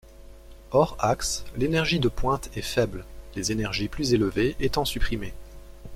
Hors 0.71 0.97
axe, 0.99 1.45
l'énergie 1.55 1.99
de 1.99 2.09
pointe 2.09 2.49
est 2.57 2.63
faible, 2.63 3.05
les 3.35 3.51
énergies 3.51 3.87
plus 3.87 4.15
élevées 4.15 4.55
étant 4.59 4.83
supprimées. 4.83 5.35